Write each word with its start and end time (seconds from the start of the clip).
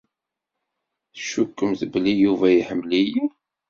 Tcukkemt 1.15 1.81
belli 1.91 2.13
Yuba 2.23 2.47
iḥemmel-iyi? 2.51 3.23